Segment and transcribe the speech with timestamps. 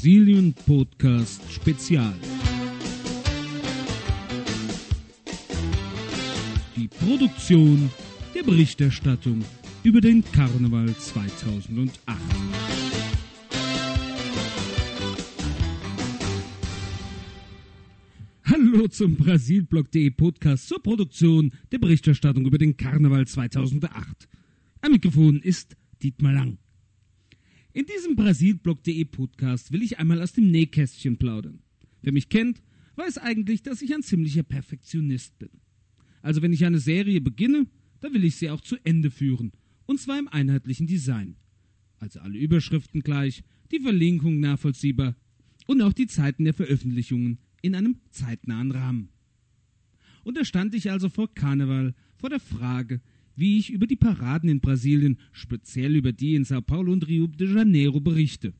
[0.00, 2.14] Brasilien Podcast Spezial.
[6.74, 7.90] Die Produktion
[8.34, 9.44] der Berichterstattung
[9.82, 11.92] über den Karneval 2008.
[18.44, 24.30] Hallo zum Brasilblog.de Podcast zur Produktion der Berichterstattung über den Karneval 2008.
[24.80, 26.56] Am Mikrofon ist Dietmar Lang.
[27.72, 31.62] In diesem Brasilblog.de Podcast will ich einmal aus dem Nähkästchen plaudern.
[32.02, 32.62] Wer mich kennt,
[32.96, 35.50] weiß eigentlich, dass ich ein ziemlicher Perfektionist bin.
[36.20, 37.68] Also wenn ich eine Serie beginne,
[38.00, 39.52] dann will ich sie auch zu Ende führen.
[39.86, 41.36] Und zwar im einheitlichen Design.
[42.00, 45.14] Also alle Überschriften gleich, die Verlinkung nachvollziehbar
[45.68, 49.10] und auch die Zeiten der Veröffentlichungen in einem zeitnahen Rahmen.
[50.24, 53.00] Und da stand ich also vor Karneval, vor der Frage,
[53.40, 57.26] wie ich über die Paraden in Brasilien, speziell über die in Sao Paulo und Rio
[57.26, 58.52] de Janeiro berichte.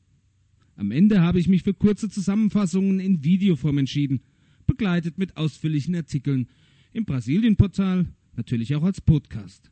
[0.75, 4.21] Am Ende habe ich mich für kurze Zusammenfassungen in Videoform entschieden,
[4.65, 6.47] begleitet mit ausführlichen Artikeln
[6.93, 9.71] im Brasilien-Portal, natürlich auch als Podcast.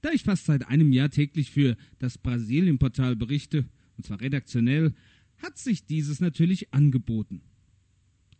[0.00, 3.66] Da ich fast seit einem Jahr täglich für das Brasilien-Portal berichte,
[3.96, 4.94] und zwar redaktionell,
[5.36, 7.42] hat sich dieses natürlich angeboten.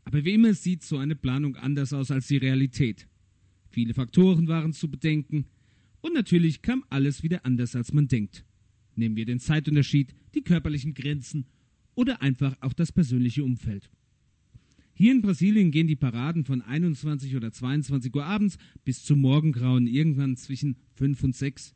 [0.05, 3.07] Aber wie immer sieht so eine Planung anders aus als die Realität.
[3.69, 5.47] Viele Faktoren waren zu bedenken,
[6.05, 8.45] und natürlich kam alles wieder anders, als man denkt.
[8.95, 11.47] Nehmen wir den Zeitunterschied, die körperlichen Grenzen
[11.95, 13.91] oder einfach auch das persönliche Umfeld.
[14.93, 19.87] Hier in Brasilien gehen die Paraden von 21 oder 22 Uhr abends bis zum Morgengrauen
[19.87, 21.75] irgendwann zwischen 5 und 6.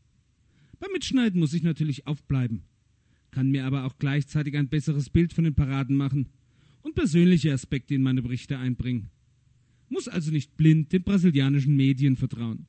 [0.79, 2.65] Beim Mitschneiden muss ich natürlich aufbleiben,
[3.31, 6.29] kann mir aber auch gleichzeitig ein besseres Bild von den Paraden machen
[6.83, 9.09] und persönliche Aspekte in meine Berichte einbringen.
[9.89, 12.67] Muss also nicht blind den brasilianischen Medien vertrauen.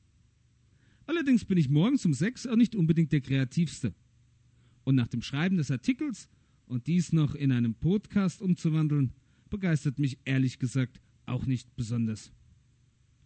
[1.09, 3.95] Allerdings bin ich morgens um sechs auch nicht unbedingt der Kreativste.
[4.83, 6.29] Und nach dem Schreiben des Artikels
[6.67, 9.11] und dies noch in einem Podcast umzuwandeln,
[9.49, 12.31] begeistert mich ehrlich gesagt auch nicht besonders.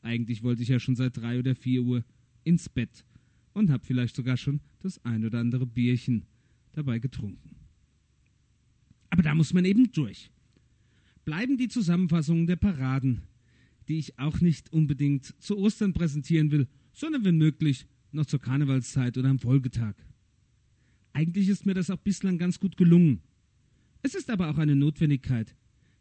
[0.02, 2.06] Eigentlich wollte ich ja schon seit drei oder vier Uhr
[2.46, 3.04] ins Bett
[3.52, 6.24] und habe vielleicht sogar schon das ein oder andere Bierchen
[6.72, 7.58] dabei getrunken.
[9.10, 10.32] Aber da muss man eben durch.
[11.26, 13.24] Bleiben die Zusammenfassungen der Paraden,
[13.90, 19.18] die ich auch nicht unbedingt zu Ostern präsentieren will, sondern wenn möglich noch zur Karnevalszeit
[19.18, 19.96] oder am Folgetag.
[21.12, 23.22] Eigentlich ist mir das auch bislang ganz gut gelungen.
[24.02, 25.56] Es ist aber auch eine Notwendigkeit,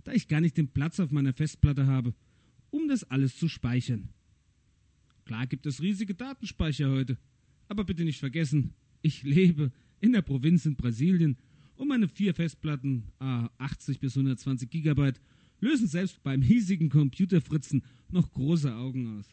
[0.05, 2.15] da ich gar nicht den Platz auf meiner Festplatte habe,
[2.71, 4.09] um das alles zu speichern.
[5.25, 7.19] Klar gibt es riesige Datenspeicher heute,
[7.69, 11.37] aber bitte nicht vergessen, ich lebe in der Provinz in Brasilien
[11.77, 15.21] und meine vier Festplatten, ah, 80 bis 120 Gigabyte,
[15.61, 19.27] lösen selbst beim hiesigen Computerfritzen noch große Augen aus.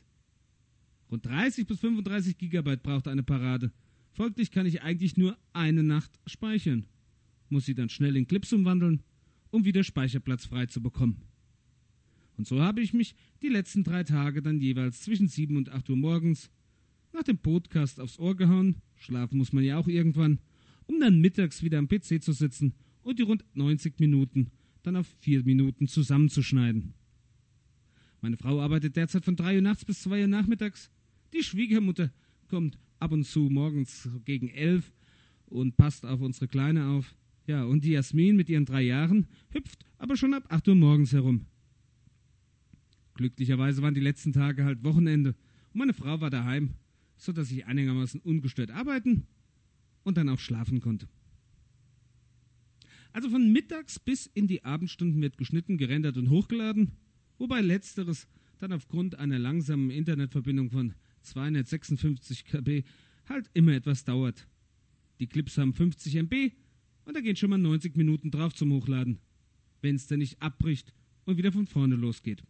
[1.11, 3.71] Rund 30 bis 35 Gigabyte braucht eine Parade.
[4.11, 6.85] Folglich kann ich eigentlich nur eine Nacht speichern.
[7.49, 9.01] Muss sie dann schnell in Clips umwandeln,
[9.49, 11.21] um wieder Speicherplatz frei zu bekommen.
[12.37, 15.89] Und so habe ich mich die letzten drei Tage dann jeweils zwischen 7 und 8
[15.89, 16.49] Uhr morgens
[17.11, 20.39] nach dem Podcast aufs Ohr gehauen, schlafen muss man ja auch irgendwann,
[20.85, 24.51] um dann mittags wieder am PC zu sitzen und die rund 90 Minuten
[24.83, 26.93] dann auf 4 Minuten zusammenzuschneiden.
[28.21, 30.91] Meine Frau arbeitet derzeit von 3 Uhr nachts bis 2 Uhr nachmittags
[31.33, 32.11] die Schwiegermutter
[32.47, 34.91] kommt ab und zu morgens gegen elf
[35.45, 37.15] und passt auf unsere Kleine auf.
[37.47, 41.13] Ja, und die Jasmin mit ihren drei Jahren hüpft aber schon ab acht Uhr morgens
[41.13, 41.45] herum.
[43.15, 45.35] Glücklicherweise waren die letzten Tage halt Wochenende
[45.73, 46.75] und meine Frau war daheim,
[47.17, 49.27] so dass ich einigermaßen ungestört arbeiten
[50.03, 51.07] und dann auch schlafen konnte.
[53.11, 56.91] Also von mittags bis in die Abendstunden wird geschnitten, gerendert und hochgeladen,
[57.37, 58.27] wobei letzteres
[58.59, 62.83] dann aufgrund einer langsamen Internetverbindung von 256 KB
[63.27, 64.47] halt immer etwas dauert.
[65.19, 66.51] Die Clips haben 50 MB
[67.05, 69.19] und da gehen schon mal 90 Minuten drauf zum Hochladen,
[69.81, 70.93] wenn es denn nicht abbricht
[71.25, 72.43] und wieder von vorne losgeht.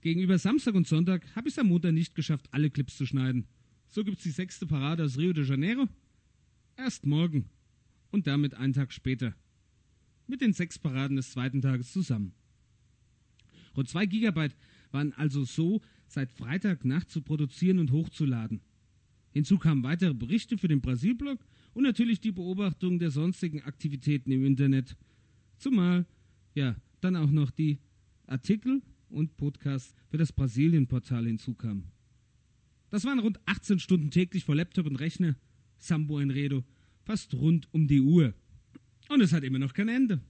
[0.00, 3.46] Gegenüber Samstag und Sonntag habe ich es am Montag nicht geschafft, alle Clips zu schneiden.
[3.88, 5.88] So gibt es die sechste Parade aus Rio de Janeiro
[6.76, 7.50] erst morgen
[8.10, 9.34] und damit einen Tag später.
[10.26, 12.32] Mit den sechs Paraden des zweiten Tages zusammen.
[13.76, 14.56] Rund zwei Gigabyte
[14.92, 18.60] waren also so seit Freitagnacht zu produzieren und hochzuladen.
[19.32, 21.38] Hinzu kamen weitere Berichte für den Brasilblog
[21.74, 24.96] und natürlich die Beobachtung der sonstigen Aktivitäten im Internet.
[25.56, 26.06] Zumal,
[26.54, 27.78] ja, dann auch noch die
[28.26, 31.90] Artikel und Podcasts für das Brasilien-Portal hinzukamen.
[32.90, 35.36] Das waren rund 18 Stunden täglich vor Laptop und Rechner,
[35.78, 36.62] Sambo Enredo,
[37.04, 38.34] fast rund um die Uhr.
[39.08, 40.20] Und es hat immer noch kein Ende.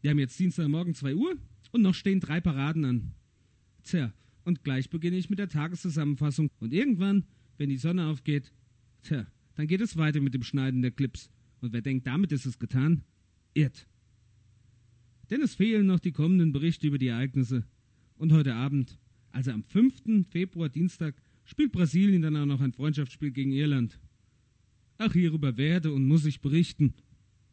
[0.00, 1.36] Wir haben jetzt Dienstagmorgen 2 Uhr
[1.72, 3.12] und noch stehen drei Paraden an.
[3.86, 4.12] Tja,
[4.44, 6.50] und gleich beginne ich mit der Tageszusammenfassung.
[6.58, 7.24] Und irgendwann,
[7.56, 8.52] wenn die Sonne aufgeht,
[9.02, 11.30] tja, dann geht es weiter mit dem Schneiden der Clips.
[11.60, 13.02] Und wer denkt, damit ist es getan,
[13.54, 13.86] irrt.
[15.30, 17.64] Denn es fehlen noch die kommenden Berichte über die Ereignisse.
[18.16, 18.98] Und heute Abend,
[19.30, 20.26] also am 5.
[20.30, 24.00] Februar Dienstag, spielt Brasilien dann auch noch ein Freundschaftsspiel gegen Irland.
[24.98, 26.94] Ach, hierüber werde und muss ich berichten.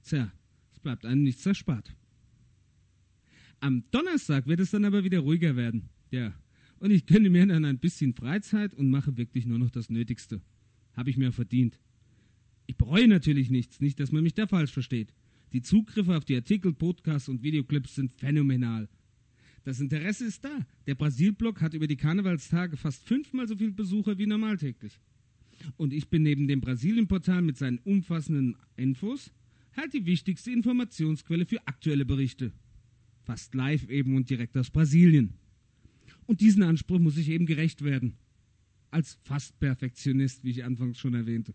[0.04, 0.32] Tja,
[0.72, 1.96] es bleibt einem nichts erspart.
[3.60, 5.90] Am Donnerstag wird es dann aber wieder ruhiger werden.
[6.14, 6.32] Ja,
[6.78, 10.42] und ich gönne mir dann ein bisschen Freizeit und mache wirklich nur noch das Nötigste.
[10.94, 11.80] Habe ich mir verdient.
[12.68, 15.12] Ich bereue natürlich nichts, nicht, dass man mich da falsch versteht.
[15.54, 18.90] Die Zugriffe auf die Artikel, Podcasts und Videoclips sind phänomenal.
[19.64, 20.68] Das Interesse ist da.
[20.86, 25.00] Der Brasilblog hat über die Karnevalstage fast fünfmal so viele Besucher wie normaltäglich.
[25.78, 29.32] Und ich bin neben dem Brasilienportal mit seinen umfassenden Infos
[29.76, 32.54] halt die wichtigste Informationsquelle für aktuelle Berichte.
[33.24, 35.40] Fast live eben und direkt aus Brasilien.
[36.26, 38.18] Und diesen Anspruch muss ich eben gerecht werden.
[38.92, 41.54] Als fast Perfektionist, wie ich anfangs schon erwähnte.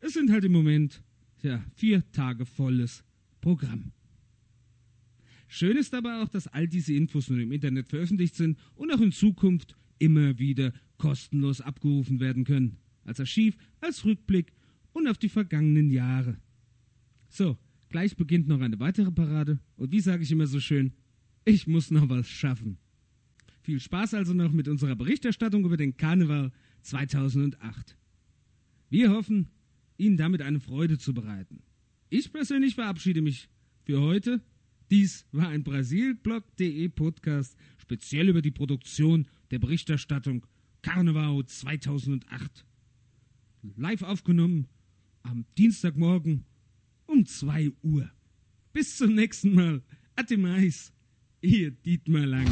[0.00, 1.02] Es sind halt im Moment,
[1.42, 3.04] ja, vier Tage volles
[3.40, 3.92] Programm.
[5.48, 9.00] Schön ist aber auch, dass all diese Infos nun im Internet veröffentlicht sind und auch
[9.00, 12.78] in Zukunft immer wieder kostenlos abgerufen werden können.
[13.04, 14.52] Als Archiv, als Rückblick
[14.92, 16.38] und auf die vergangenen Jahre.
[17.28, 17.56] So,
[17.88, 20.92] gleich beginnt noch eine weitere Parade und wie sage ich immer so schön,
[21.44, 22.78] ich muss noch was schaffen.
[23.66, 26.52] Viel Spaß also noch mit unserer Berichterstattung über den Karneval
[26.82, 27.96] 2008.
[28.90, 29.48] Wir hoffen,
[29.98, 31.64] Ihnen damit eine Freude zu bereiten.
[32.08, 33.48] Ich persönlich verabschiede mich
[33.82, 34.40] für heute
[34.88, 40.46] dies war ein Brasilblog.de Podcast speziell über die Produktion der Berichterstattung
[40.82, 42.64] Karneval 2008.
[43.74, 44.68] Live aufgenommen
[45.24, 46.44] am Dienstagmorgen
[47.06, 48.08] um 2 Uhr.
[48.72, 49.82] Bis zum nächsten Mal.
[50.14, 50.92] Ate mais.
[51.40, 52.46] Ihr Dietmar Lang.